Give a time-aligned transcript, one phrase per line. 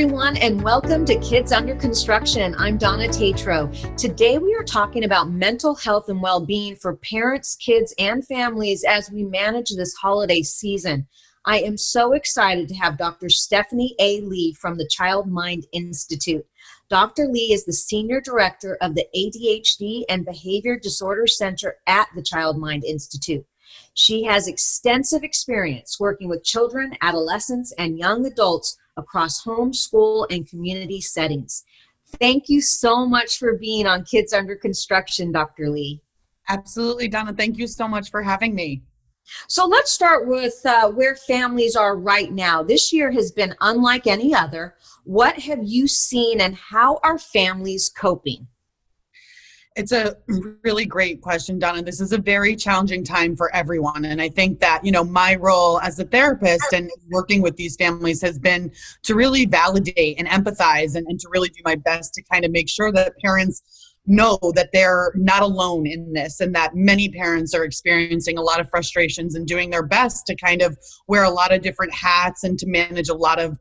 [0.00, 2.54] everyone, and welcome to Kids Under Construction.
[2.56, 3.70] I'm Donna Tatro.
[3.98, 8.82] Today, we are talking about mental health and well being for parents, kids, and families
[8.82, 11.06] as we manage this holiday season.
[11.44, 13.28] I am so excited to have Dr.
[13.28, 14.22] Stephanie A.
[14.22, 16.46] Lee from the Child Mind Institute.
[16.88, 17.26] Dr.
[17.26, 22.56] Lee is the Senior Director of the ADHD and Behavior Disorder Center at the Child
[22.56, 23.44] Mind Institute.
[23.92, 30.48] She has extensive experience working with children, adolescents, and young adults across home, school, and
[30.48, 31.64] community settings.
[32.18, 35.68] Thank you so much for being on Kids Under Construction, Dr.
[35.68, 36.00] Lee.
[36.48, 37.32] Absolutely, Donna.
[37.32, 38.82] Thank you so much for having me.
[39.46, 42.62] So let's start with uh, where families are right now.
[42.62, 44.74] This year has been unlike any other.
[45.04, 48.48] What have you seen and how are families coping?
[49.76, 50.16] It's a
[50.64, 51.82] really great question, Donna.
[51.82, 54.04] This is a very challenging time for everyone.
[54.04, 57.76] And I think that, you know, my role as a therapist and working with these
[57.76, 58.72] families has been
[59.04, 62.50] to really validate and empathize and, and to really do my best to kind of
[62.50, 67.54] make sure that parents know that they're not alone in this and that many parents
[67.54, 71.30] are experiencing a lot of frustrations and doing their best to kind of wear a
[71.30, 73.56] lot of different hats and to manage a lot of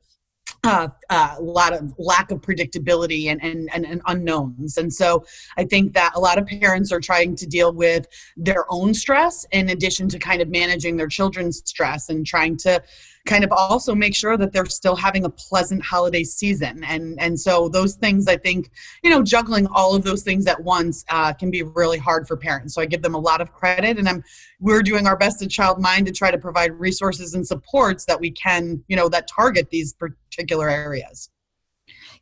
[0.64, 4.78] uh, uh, a lot of lack of predictability and, and, and, and, unknowns.
[4.78, 5.26] And so
[5.58, 9.46] I think that a lot of parents are trying to deal with their own stress
[9.52, 12.84] in addition to kind of managing their children's stress and trying to
[13.26, 17.40] kind of also make sure that they're still having a pleasant holiday season and and
[17.40, 18.72] so those things i think
[19.04, 22.38] you know juggling all of those things at once uh, can be really hard for
[22.38, 24.24] parents so i give them a lot of credit and i'm
[24.60, 28.20] we're doing our best at child mind to try to provide resources and supports that
[28.20, 30.29] we can you know that target these particular
[30.70, 31.30] areas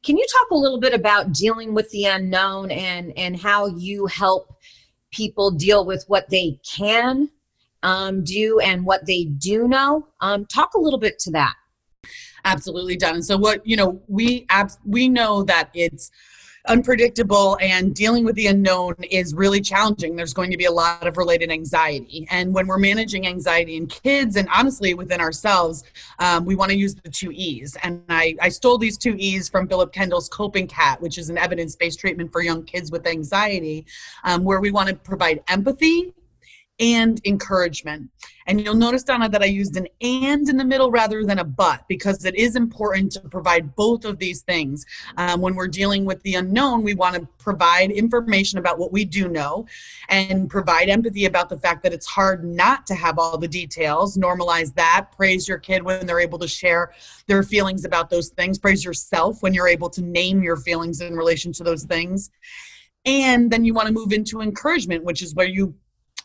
[0.03, 4.05] can you talk a little bit about dealing with the unknown and and how you
[4.05, 4.55] help
[5.11, 7.29] people deal with what they can
[7.83, 10.07] um, do and what they do know.
[10.21, 11.53] Um, talk a little bit to that.
[12.45, 13.21] Absolutely, Donna.
[13.21, 16.11] So what you know, we abs- we know that it's
[16.67, 20.15] unpredictable and dealing with the unknown is really challenging.
[20.15, 22.27] There's going to be a lot of related anxiety.
[22.29, 25.83] And when we're managing anxiety in kids and honestly within ourselves,
[26.19, 27.75] um, we want to use the two E's.
[27.83, 31.37] And I, I stole these two E's from Philip Kendall's Coping Cat, which is an
[31.37, 33.85] evidence based treatment for young kids with anxiety,
[34.23, 36.13] um, where we want to provide empathy
[36.79, 38.09] and encouragement.
[38.45, 41.43] And you'll notice, Donna, that I used an and in the middle rather than a
[41.43, 44.85] but because it is important to provide both of these things.
[45.17, 49.03] Um, when we're dealing with the unknown, we want to provide information about what we
[49.03, 49.65] do know
[50.07, 54.17] and provide empathy about the fact that it's hard not to have all the details.
[54.17, 55.09] Normalize that.
[55.15, 56.93] Praise your kid when they're able to share
[57.25, 58.57] their feelings about those things.
[58.57, 62.29] Praise yourself when you're able to name your feelings in relation to those things.
[63.05, 65.75] And then you want to move into encouragement, which is where you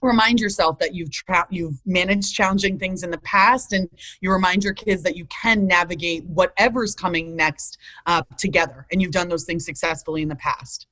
[0.02, 3.88] remind yourself that you've tra- you've managed challenging things in the past and
[4.20, 9.12] you remind your kids that you can navigate whatever's coming next uh, together and you've
[9.12, 10.86] done those things successfully in the past.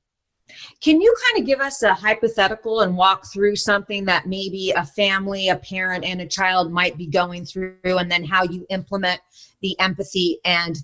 [0.81, 4.85] Can you kind of give us a hypothetical and walk through something that maybe a
[4.85, 9.21] family a parent and a child might be going through and then how you implement
[9.61, 10.77] the empathy and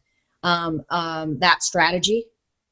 [0.44, 2.26] um, um, that strategy?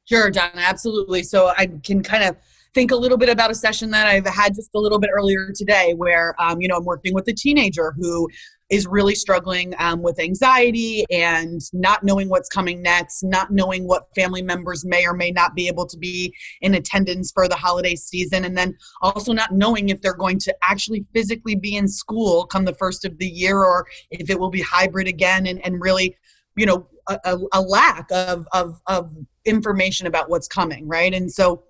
[0.05, 1.23] Sure donna absolutely.
[1.23, 2.37] So i can kind of
[2.75, 5.51] think a little bit about a session that I've had just a little bit earlier
[5.55, 8.29] today, where um, you know I'm working with a teenager who
[8.69, 14.07] is really struggling um, with anxiety and not knowing what's coming next, not knowing what
[14.15, 17.95] family members may or may not be able to be in attendance for the holiday
[17.95, 22.45] season, and then also not knowing if they're going to actually physically be in school
[22.45, 25.81] come the first of the year or if it will be hybrid again, and, and
[25.81, 26.17] really,
[26.57, 29.15] you know, a, a lack of, of, of
[29.45, 31.13] information about what's coming, right?
[31.13, 31.63] And so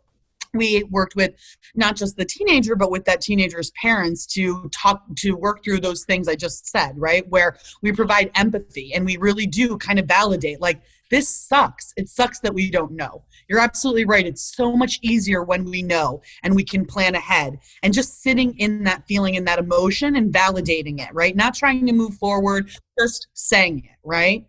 [0.56, 1.32] we worked with
[1.76, 6.04] not just the teenager but with that teenager's parents to talk to work through those
[6.06, 7.28] things i just said right?
[7.30, 11.94] Where we provide empathy and we really do kind of validate like this sucks.
[11.98, 13.24] It sucks that we don't know.
[13.48, 14.26] You're absolutely right.
[14.26, 17.60] It's so much easier when we know and we can plan ahead.
[17.84, 21.36] And just sitting in that feeling and that emotion and validating it right?
[21.36, 24.46] Not trying to move forward just saying it right?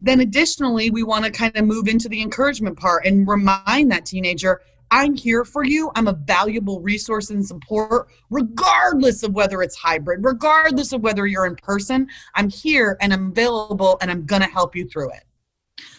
[0.00, 4.06] Then additionally we want to kind of move into the encouragement part and remind that
[4.06, 4.60] teenager
[4.90, 5.90] I'm here for you.
[5.94, 11.46] I'm a valuable resource and support, regardless of whether it's hybrid, regardless of whether you're
[11.46, 12.08] in person.
[12.34, 15.24] I'm here and I'm available and I'm going to help you through it.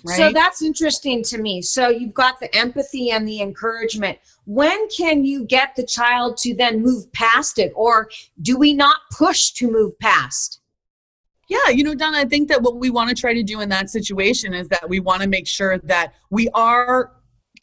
[0.05, 0.17] Right?
[0.17, 1.61] So that's interesting to me.
[1.61, 4.19] So you've got the empathy and the encouragement.
[4.45, 7.73] When can you get the child to then move past it?
[7.75, 8.09] Or
[8.41, 10.61] do we not push to move past?
[11.47, 13.69] Yeah, you know, Donna, I think that what we want to try to do in
[13.69, 17.11] that situation is that we want to make sure that we are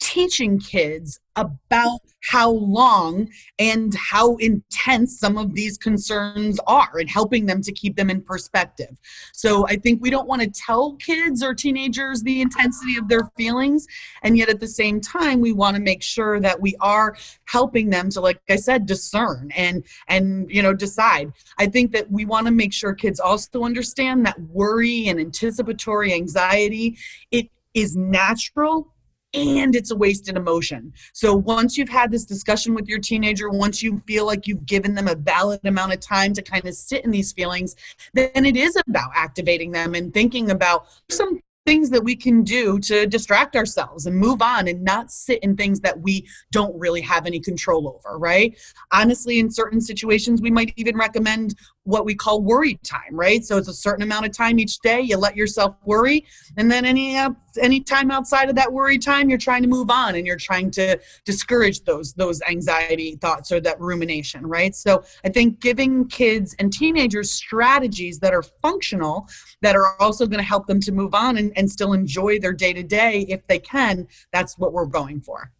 [0.03, 3.27] teaching kids about how long
[3.57, 8.21] and how intense some of these concerns are and helping them to keep them in
[8.21, 8.99] perspective.
[9.31, 13.31] So I think we don't want to tell kids or teenagers the intensity of their
[13.37, 13.87] feelings
[14.23, 17.15] and yet at the same time we want to make sure that we are
[17.45, 21.31] helping them to like I said discern and and you know decide.
[21.57, 26.13] I think that we want to make sure kids also understand that worry and anticipatory
[26.13, 26.97] anxiety
[27.31, 28.92] it is natural
[29.33, 30.93] and it's a wasted emotion.
[31.13, 34.93] So once you've had this discussion with your teenager, once you feel like you've given
[34.93, 37.75] them a valid amount of time to kind of sit in these feelings,
[38.13, 42.77] then it is about activating them and thinking about some things that we can do
[42.79, 47.01] to distract ourselves and move on and not sit in things that we don't really
[47.01, 48.57] have any control over, right?
[48.91, 53.43] Honestly, in certain situations, we might even recommend what we call worry time, right?
[53.43, 56.25] So it's a certain amount of time each day you let yourself worry,
[56.57, 57.31] and then any uh,
[57.61, 60.71] any time outside of that worry time, you're trying to move on and you're trying
[60.71, 64.73] to discourage those those anxiety thoughts or that rumination, right?
[64.75, 69.27] So I think giving kids and teenagers strategies that are functional
[69.61, 72.53] that are also going to help them to move on and, and still enjoy their
[72.53, 75.51] day to day if they can, that's what we're going for.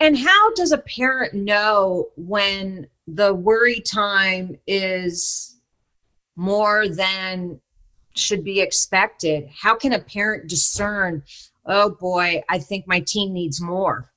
[0.00, 5.56] And how does a parent know when the worry time is
[6.36, 7.60] more than
[8.14, 9.48] should be expected?
[9.54, 11.22] How can a parent discern,
[11.66, 14.10] oh boy, I think my teen needs more?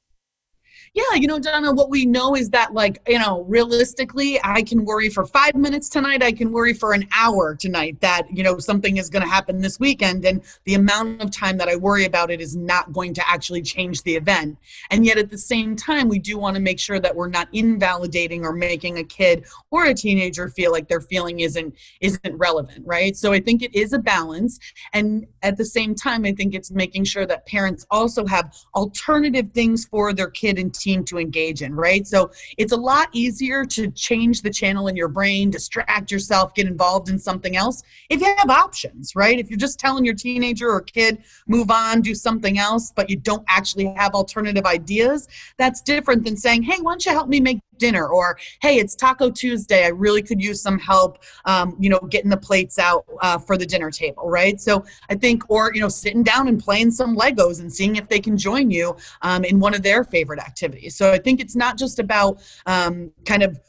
[0.94, 4.86] Yeah, you know, Donna, what we know is that, like, you know, realistically, I can
[4.86, 6.24] worry for five minutes tonight.
[6.24, 9.59] I can worry for an hour tonight that, you know, something is going to happen
[9.59, 10.25] this weekend.
[10.25, 13.62] And the amount of time that I worry about it is not going to actually
[13.62, 14.57] change the event.
[14.89, 17.47] And yet at the same time, we do want to make sure that we're not
[17.53, 22.86] invalidating or making a kid or a teenager feel like their feeling isn't isn't relevant,
[22.86, 23.15] right?
[23.15, 24.59] So I think it is a balance.
[24.94, 29.51] And at the same time, I think it's making sure that parents also have alternative
[29.53, 32.08] things for their kid and team to engage in, right?
[32.08, 36.68] So it's a lot easier to change the channel in your brain, distract yourself, get
[36.68, 39.40] involved in something else if you have options, right?
[39.40, 43.18] If you're just telling your teenager or kid, move on, do something else, but you
[43.18, 45.28] don't actually have alternative ideas,
[45.58, 48.96] that's different than saying, hey, why don't you help me make dinner or hey it's
[48.96, 49.86] taco tuesday.
[49.86, 53.58] I really could use some help um, you know getting the plates out uh, for
[53.58, 54.60] the dinner table right?
[54.60, 58.08] So i think or you know sitting down and playing some legos and seeing if
[58.08, 60.96] they can join you um, in one of their favorite activities.
[60.96, 63.60] So i think it's not just about um, kind of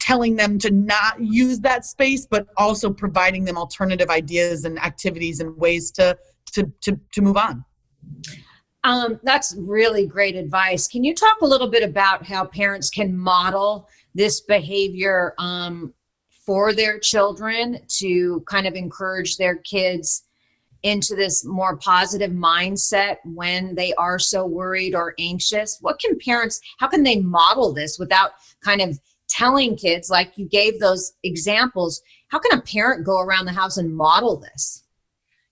[0.00, 5.40] telling them to not use that space but also providing them alternative ideas and activities
[5.40, 6.16] and ways to
[6.52, 7.64] to to, to move on
[8.84, 10.88] um, that's really great advice.
[10.88, 15.92] Can you talk a little bit about how parents can model this behavior um,
[16.46, 20.24] for their children to kind of encourage their kids
[20.82, 25.78] into this more positive mindset when they are so worried or anxious?
[25.80, 28.32] What can parents, how can they model this without
[28.64, 28.98] kind of
[29.28, 32.00] telling kids, like you gave those examples?
[32.28, 34.84] How can a parent go around the house and model this?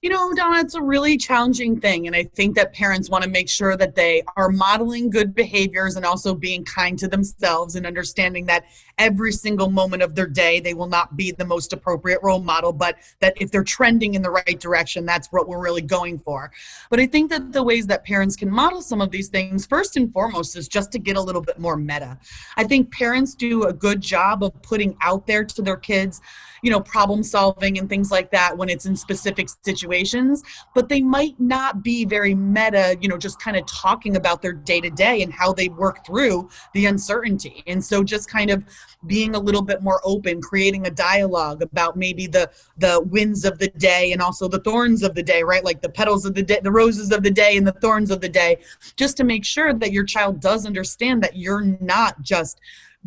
[0.00, 2.06] You know, Donna, it's a really challenging thing.
[2.06, 5.96] And I think that parents want to make sure that they are modeling good behaviors
[5.96, 8.66] and also being kind to themselves and understanding that
[8.98, 12.72] every single moment of their day, they will not be the most appropriate role model,
[12.72, 16.52] but that if they're trending in the right direction, that's what we're really going for.
[16.90, 19.96] But I think that the ways that parents can model some of these things, first
[19.96, 22.16] and foremost, is just to get a little bit more meta.
[22.56, 26.20] I think parents do a good job of putting out there to their kids,
[26.62, 30.42] you know, problem solving and things like that when it's in specific situations,
[30.74, 34.52] but they might not be very meta, you know, just kind of talking about their
[34.52, 37.62] day to day and how they work through the uncertainty.
[37.66, 38.64] And so just kind of
[39.06, 43.58] being a little bit more open, creating a dialogue about maybe the the wins of
[43.58, 45.64] the day and also the thorns of the day, right?
[45.64, 48.20] Like the petals of the day, the roses of the day and the thorns of
[48.20, 48.58] the day,
[48.96, 52.60] just to make sure that your child does understand that you're not just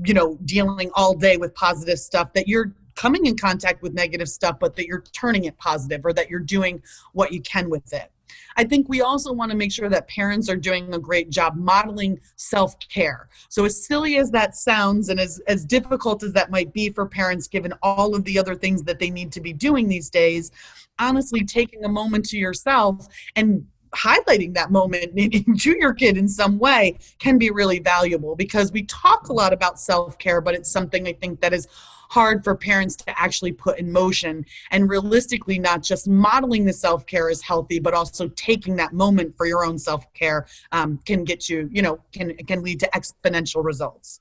[0.06, 4.29] you know dealing all day with positive stuff that you're coming in contact with negative
[4.29, 6.79] stuff, but that you're turning it positive or that you're doing
[7.13, 8.12] what you can with it.
[8.58, 11.55] I think we also want to make sure that parents are doing a great job
[11.55, 13.27] modeling self care.
[13.50, 17.08] So, as silly as that sounds, and as, as difficult as that might be for
[17.08, 20.51] parents, given all of the other things that they need to be doing these days,
[21.00, 23.65] honestly, taking a moment to yourself and
[23.96, 28.84] highlighting that moment to your kid in some way can be really valuable because we
[28.84, 31.67] talk a lot about self care, but it's something I think that is
[32.12, 34.46] hard for parents to actually put in motion.
[34.72, 39.38] And realistically, not just modeling the self care as healthy, but also taking that moment
[39.38, 42.89] for your own self care um, can get you, you know, can can lead to
[42.94, 44.20] exponential results.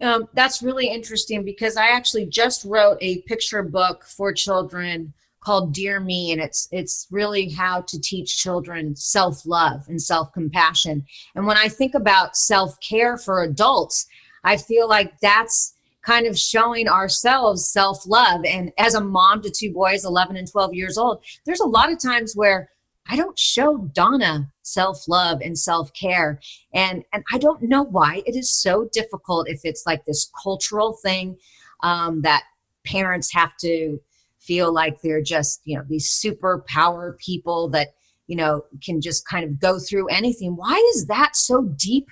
[0.00, 5.74] Um, that's really interesting because I actually just wrote a picture book for children called
[5.74, 11.04] Dear Me, and it's it's really how to teach children self love and self compassion.
[11.34, 14.06] And when I think about self care for adults,
[14.44, 18.44] I feel like that's kind of showing ourselves self love.
[18.44, 21.92] And as a mom to two boys, 11 and 12 years old, there's a lot
[21.92, 22.70] of times where
[23.08, 26.40] I don't show Donna self love and self care.
[26.72, 30.96] And, and I don't know why it is so difficult if it's like this cultural
[31.02, 31.36] thing
[31.82, 32.44] um, that
[32.84, 33.98] parents have to
[34.38, 37.88] feel like they're just, you know, these superpower people that,
[38.26, 40.56] you know, can just kind of go through anything.
[40.56, 42.06] Why is that so deep,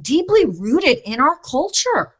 [0.00, 2.14] deeply rooted in our culture?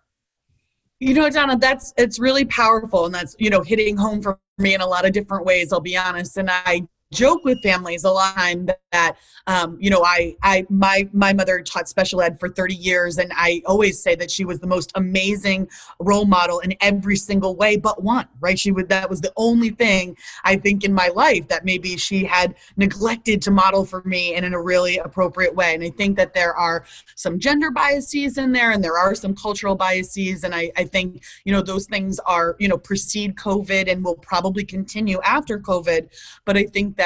[1.00, 4.75] You know, Donna, that's it's really powerful, and that's you know hitting home for me
[4.75, 5.73] in a lot of different ways.
[5.73, 10.03] I'll be honest, and I joke with families a lot time that um, you know
[10.05, 14.15] I I my my mother taught special ed for 30 years and I always say
[14.17, 15.69] that she was the most amazing
[16.00, 18.59] role model in every single way but one right?
[18.59, 22.25] She would that was the only thing I think in my life that maybe she
[22.25, 26.17] had neglected to model for me and in a really appropriate way and I think
[26.17, 26.85] that there are
[27.15, 31.23] some gender biases in there and there are some cultural biases and I, I think
[31.45, 36.09] you know those things are you know precede COVID and will probably continue after COVID
[36.45, 36.97] but I think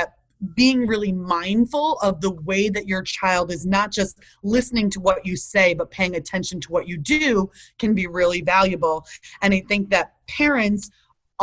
[0.55, 5.25] being really mindful of the way that your child is not just listening to what
[5.25, 9.07] you say but paying attention to what you do can be really valuable.
[9.41, 10.91] And i think that parents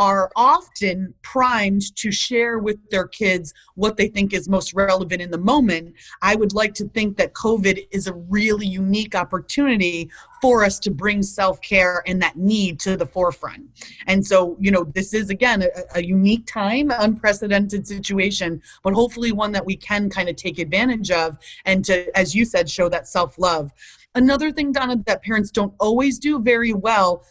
[0.00, 5.30] are often primed to share with their kids what they think is most relevant in
[5.30, 5.94] the moment.
[6.22, 10.90] I would like to think that COVID is a really unique opportunity for us to
[10.90, 13.68] bring self care and that need to the forefront.
[14.06, 19.32] And so, you know, this is again a, a unique time, unprecedented situation, but hopefully
[19.32, 22.88] one that we can kind of take advantage of and to, as you said, show
[22.88, 23.70] that self love.
[24.14, 27.22] Another thing, Donna, that parents don't always do very well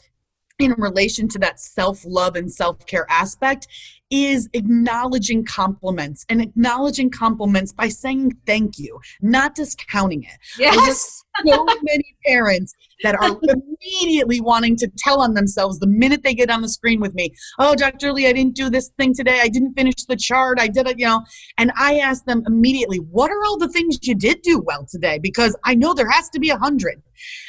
[0.59, 3.67] in relation to that self love and self care aspect
[4.09, 10.37] is acknowledging compliments and acknowledging compliments by saying thank you, not discounting it.
[10.57, 11.23] Yes.
[11.45, 12.73] so many parents
[13.03, 16.99] that are immediately wanting to tell on themselves the minute they get on the screen
[16.99, 17.33] with me.
[17.57, 18.11] Oh, Dr.
[18.11, 19.39] Lee, I didn't do this thing today.
[19.41, 20.59] I didn't finish the chart.
[20.59, 21.23] I did it, you know.
[21.57, 25.19] And I ask them immediately, what are all the things you did do well today?
[25.21, 27.01] Because I know there has to be a hundred.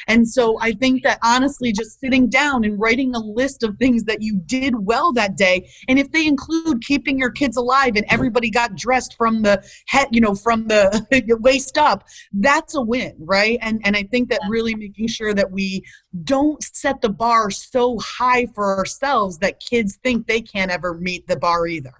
[0.07, 4.03] And so I think that honestly, just sitting down and writing a list of things
[4.03, 6.50] that you did well that day, and if they include
[6.81, 11.37] keeping your kids alive and everybody got dressed from the head, you know, from the
[11.41, 12.03] waist up,
[12.33, 13.57] that's a win, right?
[13.61, 15.83] And and I think that really making sure that we
[16.23, 21.27] don't set the bar so high for ourselves that kids think they can't ever meet
[21.27, 21.93] the bar either.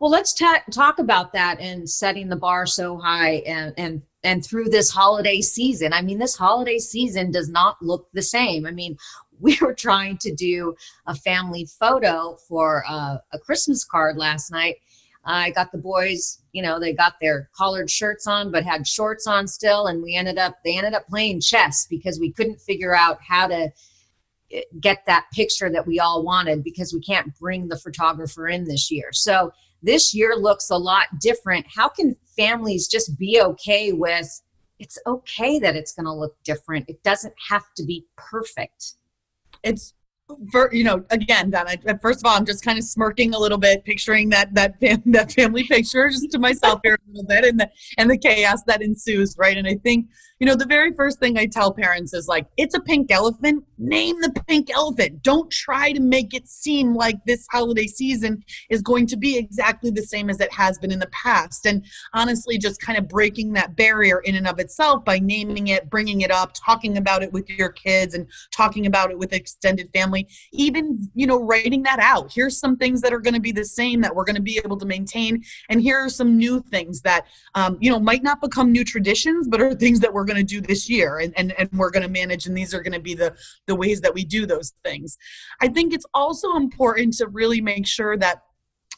[0.00, 4.44] Well, let's ta- talk about that and setting the bar so high and, and and
[4.44, 5.92] through this holiday season.
[5.92, 8.66] I mean, this holiday season does not look the same.
[8.66, 8.96] I mean,
[9.42, 10.74] we were trying to do
[11.06, 14.76] a family photo for uh, a Christmas card last night.
[15.24, 19.26] I got the boys, you know, they got their collared shirts on, but had shorts
[19.26, 19.86] on still.
[19.86, 23.46] And we ended up, they ended up playing chess because we couldn't figure out how
[23.46, 23.70] to
[24.50, 28.64] eh, get that picture that we all wanted because we can't bring the photographer in
[28.64, 29.12] this year.
[29.12, 31.66] So this year looks a lot different.
[31.72, 34.28] How can families just be okay with
[34.78, 36.88] it's okay that it's going to look different?
[36.88, 38.94] It doesn't have to be perfect.
[39.62, 39.94] It's
[40.50, 43.38] for you know again Don, I, first of all i'm just kind of smirking a
[43.38, 47.26] little bit picturing that that fam, that family picture just to myself here a little
[47.26, 49.56] bit and the and the chaos that ensues right?
[49.56, 50.06] And i think
[50.42, 53.64] you know the very first thing i tell parents is like it's a pink elephant.
[53.78, 55.22] Name the pink elephant.
[55.22, 59.90] Don't try to make it seem like this holiday season is going to be exactly
[59.90, 61.66] the same as it has been in the past.
[61.66, 61.84] And
[62.14, 66.20] honestly just kind of breaking that barrier in and of itself by naming it bringing
[66.20, 70.28] it up talking about it with your kids and talking about it with extended family
[70.52, 72.32] even you know writing that out.
[72.32, 74.60] Here's some things that are going to be the same that we're going to be
[74.64, 78.40] able to maintain and here are some new things that um, you know might not
[78.40, 81.68] become new traditions but are things that we're to do this year and, and, and
[81.72, 83.34] we're going to manage and these are going to be the
[83.66, 85.18] the ways that we do those things
[85.60, 88.42] i think it's also important to really make sure that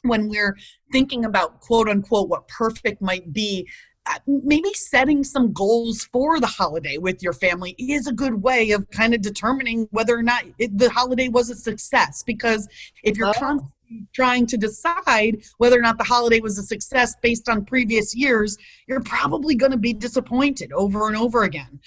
[0.03, 0.57] when we're
[0.93, 3.69] thinking about quote unquote what perfect might be
[4.07, 8.71] uh, maybe setting some goals for the holiday with your family is a good way
[8.71, 12.69] of kind of determining whether or not it, the holiday was a success because
[13.03, 13.33] if you're oh.
[13.33, 13.74] constantly
[14.13, 18.57] trying to decide whether or not the holiday was a success based on previous years,
[18.87, 21.79] you're probably going to be disappointed over and over again,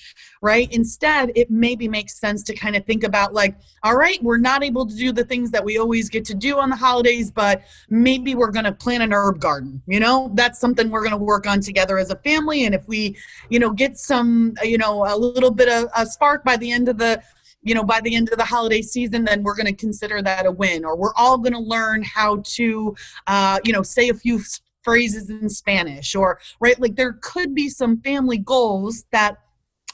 [0.42, 0.72] right?
[0.72, 4.64] Instead, it maybe makes sense to kind of think about, like, all right, we're not
[4.64, 7.62] able to do the things that we always get to do on the holidays, but
[7.90, 9.82] maybe we're going to plant an herb garden.
[9.88, 12.66] You know, that's something we're going to work on together as a family.
[12.66, 13.16] And if we,
[13.50, 16.90] you know, get some, you know, a little bit of a spark by the end
[16.90, 17.22] of the
[17.68, 20.46] you know, by the end of the holiday season, then we're going to consider that
[20.46, 22.96] a win, or we're all going to learn how to,
[23.28, 24.40] uh, you know, say a few
[24.84, 29.36] phrases in Spanish, or right, like there could be some family goals that,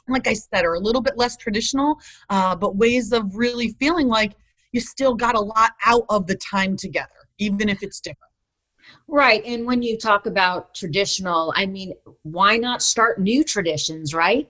[0.07, 1.97] like I said, are a little bit less traditional,
[2.29, 4.33] uh, but ways of really feeling like
[4.71, 8.31] you still got a lot out of the time together, even if it's different.
[9.07, 9.43] Right.
[9.45, 14.47] And when you talk about traditional, I mean, why not start new traditions, right?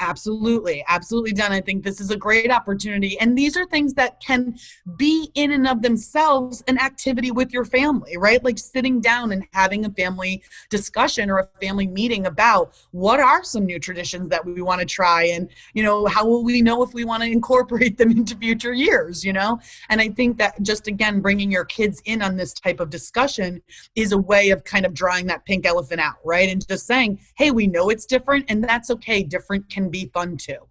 [0.00, 1.50] Absolutely, absolutely done.
[1.50, 3.18] I think this is a great opportunity.
[3.18, 4.56] And these are things that can
[4.96, 8.42] be in and of themselves an activity with your family, right?
[8.44, 13.42] Like sitting down and having a family discussion or a family meeting about what are
[13.42, 16.84] some new traditions that we want to try and, you know, how will we know
[16.84, 19.58] if we want to incorporate them into future years, you know?
[19.88, 23.60] And I think that just again, bringing your kids in on this type of discussion
[23.96, 26.48] is a way of kind of drawing that pink elephant out, right?
[26.48, 29.24] And just saying, hey, we know it's different and that's okay.
[29.24, 30.68] Different can be fun too.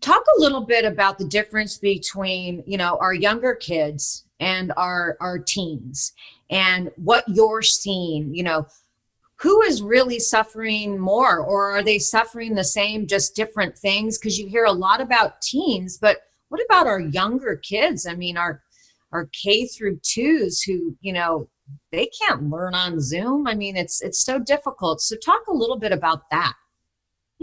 [0.00, 5.16] Talk a little bit about the difference between, you know, our younger kids and our
[5.20, 6.12] our teens
[6.50, 8.66] and what you're seeing, you know,
[9.36, 14.38] who is really suffering more or are they suffering the same just different things because
[14.38, 18.06] you hear a lot about teens, but what about our younger kids?
[18.06, 18.62] I mean, our
[19.12, 21.48] our K through 2s who, you know,
[21.92, 23.46] they can't learn on Zoom.
[23.46, 25.00] I mean, it's it's so difficult.
[25.00, 26.54] So talk a little bit about that.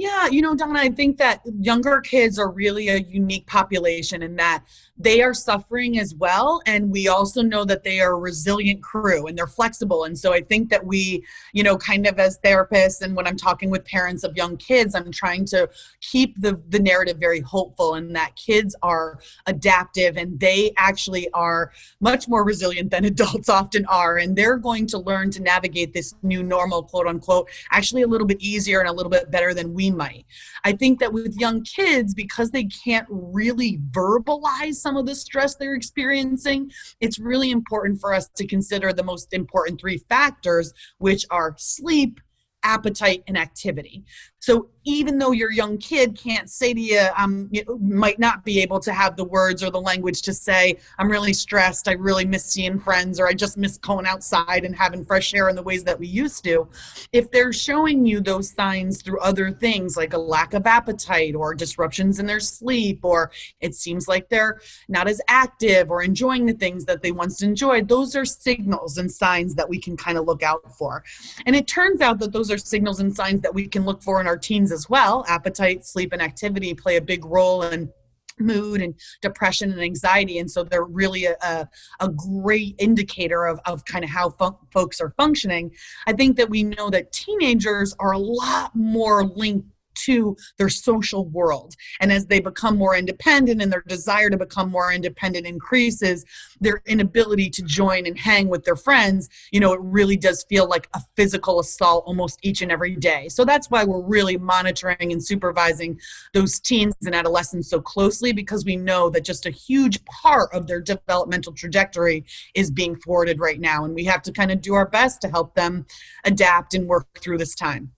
[0.02, 4.36] Yeah, you know, Donna, I think that younger kids are really a unique population in
[4.38, 4.66] that
[4.98, 6.60] they are suffering as well.
[6.66, 10.06] And we also know that they are a resilient crew and they're flexible.
[10.06, 13.38] And so I think that we, you know, kind of as therapists and when I'm
[13.38, 15.70] talking with parents of young kids, I'm trying to
[16.02, 21.72] keep the, the narrative very hopeful and that kids are adaptive and they actually are
[22.00, 24.18] much more resilient than adults often are.
[24.18, 28.28] And they're going to learn to navigate this new normal, quote unquote, actually a little
[28.28, 30.26] bit easier and a little bit better than we might.
[30.64, 35.56] I think that with young kids, because they can't really verbalize some of the stress
[35.56, 41.26] they're experiencing, it's really important for us to consider the most important three factors, which
[41.30, 42.20] are sleep,
[42.64, 44.04] appetite, and activity.
[44.42, 48.60] So even though your young kid can't say to you, um, you might not be
[48.62, 52.26] able to have the words or the language to say, I'm really stressed, I really
[52.26, 55.62] miss seeing friends, or I just miss going outside and having fresh air in the
[55.62, 56.68] ways that we used to.
[57.12, 61.54] If they're showing you those signs through other things like a lack of appetite or
[61.54, 66.54] disruptions in their sleep, or it seems like they're not as active or enjoying the
[66.54, 70.26] things that they once enjoyed, those are signals and signs that we can kind of
[70.26, 71.04] look out for.
[71.46, 74.20] And it turns out that those are signals and signs that we can look for
[74.20, 75.26] in our teens as well.
[75.28, 77.92] Appetite, sleep, and activity play a big role in
[78.40, 81.68] mood and depression and anxiety and so they're really a, a,
[82.00, 85.72] a great indicator of, of kind of how fun- folks are functioning
[86.08, 89.68] i think that we know that teenagers are a lot more linked
[90.06, 91.76] to their social world.
[92.00, 96.26] And as they become more independent and their desire to become more independent increases,
[96.60, 100.68] their inability to join and hang with their friends, you know, it really does feel
[100.68, 103.28] like a physical assault almost each and every day.
[103.30, 106.00] So that's why we're really monitoring and supervising
[106.34, 110.68] those teens and adolescents so closely because we know that just a huge part of
[110.68, 113.86] their developmental trajectory is being thwarted right now.
[113.86, 115.86] And we have to kind of do our best to help them
[116.26, 117.92] adapt and work through this time.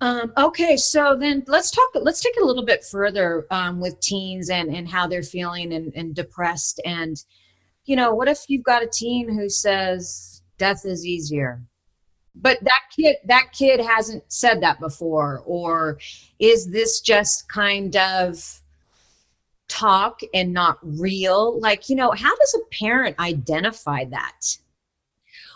[0.00, 1.90] Um, okay, so then let's talk.
[1.94, 5.92] Let's take a little bit further um, with teens and and how they're feeling and,
[5.94, 6.80] and depressed.
[6.84, 7.16] And
[7.84, 11.60] you know, what if you've got a teen who says death is easier,
[12.36, 15.98] but that kid that kid hasn't said that before, or
[16.38, 18.60] is this just kind of
[19.66, 21.58] talk and not real?
[21.58, 24.42] Like, you know, how does a parent identify that?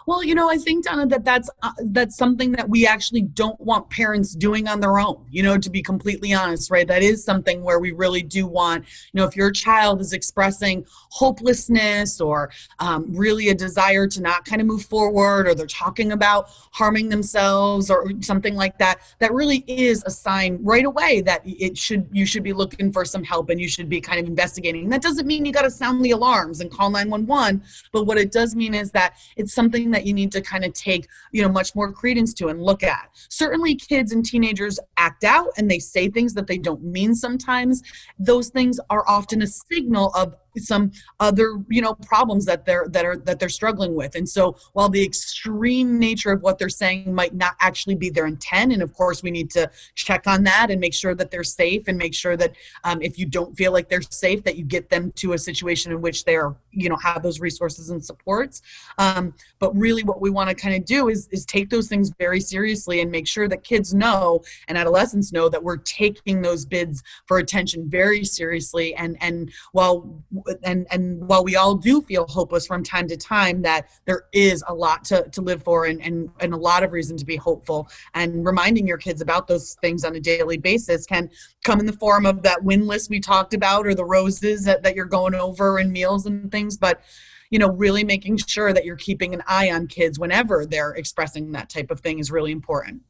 [0.07, 3.61] Well, you know, I think Donna that that's uh, that's something that we actually don't
[3.61, 5.25] want parents doing on their own.
[5.31, 6.87] You know, to be completely honest, right?
[6.87, 8.85] That is something where we really do want.
[9.13, 14.45] You know, if your child is expressing hopelessness or um, really a desire to not
[14.45, 19.33] kind of move forward, or they're talking about harming themselves or something like that, that
[19.33, 23.23] really is a sign right away that it should you should be looking for some
[23.23, 24.89] help and you should be kind of investigating.
[24.89, 27.63] That doesn't mean you got to sound the alarms and call 911,
[27.93, 30.73] but what it does mean is that it's something that you need to kind of
[30.73, 33.11] take you know much more credence to and look at.
[33.29, 37.83] Certainly kids and teenagers act out and they say things that they don't mean sometimes.
[38.19, 43.05] Those things are often a signal of some other you know problems that they're that
[43.05, 44.15] are that they're struggling with.
[44.15, 48.27] And so while the extreme nature of what they're saying might not actually be their
[48.27, 51.45] intent and of course we need to check on that and make sure that they're
[51.45, 54.65] safe and make sure that um, if you don't feel like they're safe that you
[54.65, 58.63] get them to a situation in which they're you know have those resources and supports.
[58.99, 62.11] Um, but really what we want to kind of do is is take those things
[62.19, 66.65] very seriously and make sure that kids know and adolescents know that we're taking those
[66.65, 68.95] bids for attention very seriously.
[68.95, 70.23] And and while
[70.63, 74.63] and and while we all do feel hopeless from time to time that there is
[74.69, 77.37] a lot to, to live for and, and and a lot of reason to be
[77.37, 77.89] hopeful.
[78.15, 81.31] And reminding your kids about those things on a daily basis can
[81.65, 84.83] come in the form of that win list we talked about or the roses that,
[84.83, 86.77] that you're going over and meals and things.
[86.77, 87.03] But
[87.51, 91.53] you know really making sure that you're keeping an eye on kids whenever they're expressing
[91.53, 93.03] that type of thing is really important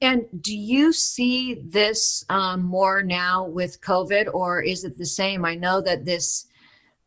[0.00, 5.44] and do you see this um, more now with COVID, or is it the same?
[5.44, 6.46] I know that this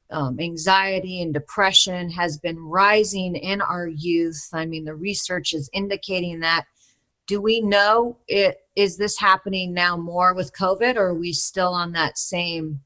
[0.09, 4.49] um, anxiety and depression has been rising in our youth.
[4.53, 6.65] I mean, the research is indicating that.
[7.27, 11.73] Do we know it is this happening now more with COVID, or are we still
[11.73, 12.81] on that same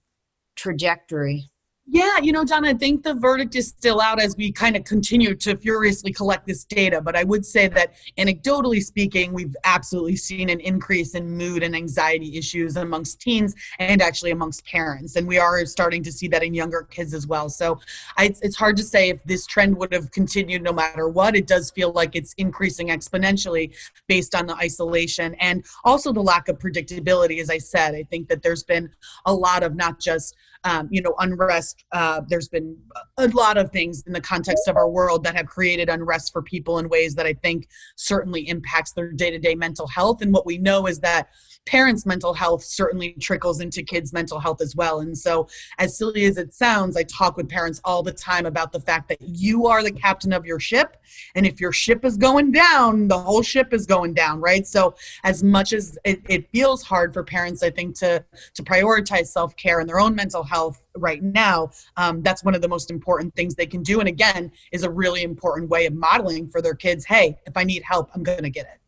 [0.57, 1.49] trajectory?
[1.85, 4.85] Yeah, you know, Donna, I think the verdict is still out as we kind of
[4.85, 7.01] continue to furiously collect this data.
[7.01, 11.75] But I would say that anecdotally speaking, we've absolutely seen an increase in mood and
[11.75, 15.17] anxiety issues amongst teens and actually amongst parents.
[15.17, 17.49] And we are starting to see that in younger kids as well.
[17.49, 17.81] So
[18.17, 21.35] I, it's hard to say if this trend would have continued no matter what.
[21.35, 23.75] It does feel like it's increasing exponentially
[24.07, 27.41] based on the isolation and also the lack of predictability.
[27.41, 28.89] As I said, I think that there's been
[29.25, 31.83] a lot of not just um, you know, unrest.
[31.91, 32.77] Uh, there's been
[33.17, 36.41] a lot of things in the context of our world that have created unrest for
[36.41, 40.21] people in ways that I think certainly impacts their day to day mental health.
[40.21, 41.29] And what we know is that
[41.65, 44.99] parents' mental health certainly trickles into kids' mental health as well.
[44.99, 45.47] And so,
[45.79, 49.09] as silly as it sounds, I talk with parents all the time about the fact
[49.09, 50.97] that you are the captain of your ship.
[51.35, 54.65] And if your ship is going down, the whole ship is going down, right?
[54.65, 58.23] So, as much as it, it feels hard for parents, I think, to,
[58.53, 60.52] to prioritize self care and their own mental health
[60.95, 63.99] right now, um, that's one of the most important things they can do.
[63.99, 67.63] And again, is a really important way of modeling for their kids hey, if I
[67.63, 68.79] need help, I'm going to get it.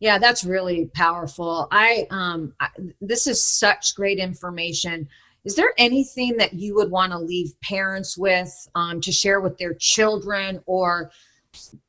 [0.00, 1.66] Yeah, that's really powerful.
[1.72, 2.68] I um I,
[3.00, 5.08] this is such great information.
[5.44, 9.56] Is there anything that you would want to leave parents with um, to share with
[9.58, 11.10] their children or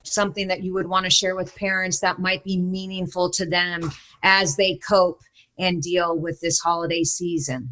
[0.03, 3.91] something that you would want to share with parents that might be meaningful to them
[4.23, 5.21] as they cope
[5.57, 7.69] and deal with this holiday season?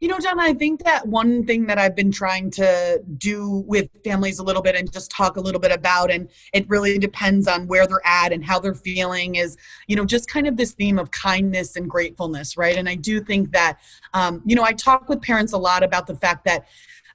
[0.00, 3.88] You know, Donna, I think that one thing that I've been trying to do with
[4.04, 7.48] families a little bit and just talk a little bit about, and it really depends
[7.48, 9.56] on where they're at and how they're feeling, is,
[9.88, 12.76] you know, just kind of this theme of kindness and gratefulness, right?
[12.76, 13.80] And I do think that,
[14.14, 16.66] um, you know, I talk with parents a lot about the fact that.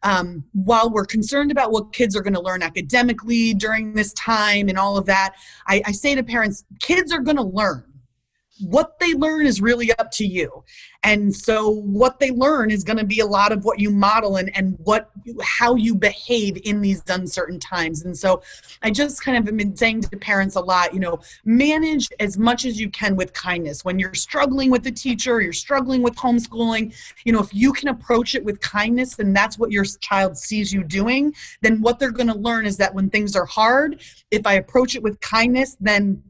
[0.05, 4.67] Um, while we're concerned about what kids are going to learn academically during this time
[4.67, 7.92] and all of that, I, I say to parents, kids are going to learn
[8.61, 10.63] what they learn is really up to you.
[11.03, 14.37] And so what they learn is going to be a lot of what you model
[14.37, 15.09] and, and what
[15.41, 18.03] how you behave in these uncertain times.
[18.05, 18.41] And so
[18.81, 22.37] i just kind of have been saying to parents a lot you know manage as
[22.37, 23.83] much as you can with kindness.
[23.83, 26.93] When you're struggling with the teacher you're struggling with homeschooling
[27.25, 30.71] you know if you can approach it with kindness and that's what your child sees
[30.71, 34.45] you doing then what they're going to learn is that when things are hard if
[34.45, 36.21] i approach it with kindness then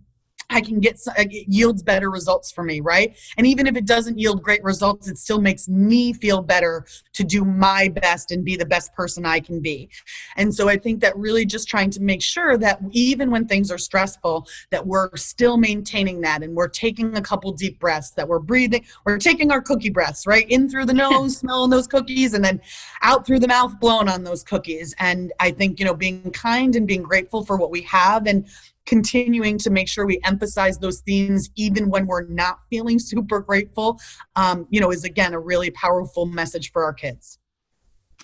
[0.54, 3.18] I can get uh, it yields better results for me, right?
[3.38, 7.24] And even if it doesn't yield great results, it still makes me feel better to
[7.24, 9.90] do my best and be the best person I can be.
[10.36, 13.72] And so I think that really just trying to make sure that even when things
[13.72, 18.28] are stressful, that we're still maintaining that and we're taking a couple deep breaths, that
[18.28, 20.50] we're breathing, we're taking our cookie breaths, right?
[20.50, 22.62] In through the nose, smelling those cookies, and then
[23.02, 24.94] out through the mouth, blowing on those cookies.
[25.00, 28.48] And I think, you know, being kind and being grateful for what we have and
[28.86, 34.00] continuing to make sure we emphasize those themes even when we're not feeling super grateful
[34.36, 37.40] um, you know is again a really powerful message for our kids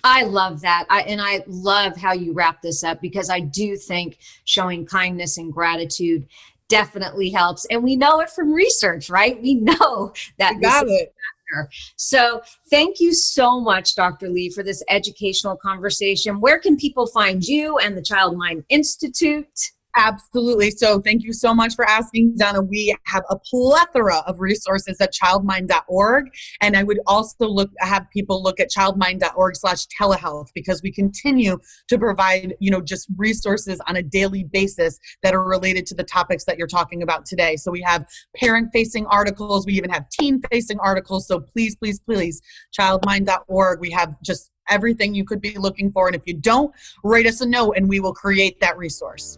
[0.02, 0.86] I love that.
[0.88, 5.36] I, and I love how you wrap this up because I do think showing kindness
[5.38, 6.26] and gratitude
[6.68, 7.66] definitely helps.
[7.66, 9.40] And we know it from research, right?
[9.42, 10.54] We know that.
[10.54, 11.14] You got it.
[11.96, 14.28] So, thank you so much, Dr.
[14.28, 16.40] Lee, for this educational conversation.
[16.40, 19.48] Where can people find you and the Child Mind Institute?
[19.96, 20.70] Absolutely.
[20.70, 22.62] So thank you so much for asking, Donna.
[22.62, 26.26] We have a plethora of resources at childmind.org.
[26.60, 31.58] And I would also look have people look at childmind.org slash telehealth because we continue
[31.88, 36.04] to provide, you know, just resources on a daily basis that are related to the
[36.04, 37.56] topics that you're talking about today.
[37.56, 41.26] So we have parent facing articles, we even have teen facing articles.
[41.26, 42.40] So please, please, please,
[42.78, 43.80] childmind.org.
[43.80, 46.06] We have just everything you could be looking for.
[46.06, 46.72] And if you don't,
[47.02, 49.36] write us a note and we will create that resource.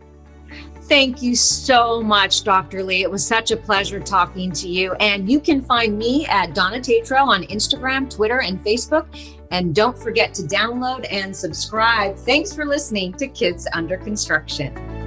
[0.83, 2.83] Thank you so much, Dr.
[2.83, 3.03] Lee.
[3.03, 4.93] It was such a pleasure talking to you.
[4.95, 9.07] And you can find me at Donna Tatro on Instagram, Twitter, and Facebook.
[9.51, 12.17] And don't forget to download and subscribe.
[12.17, 15.02] Thanks for listening to Kids Under Construction.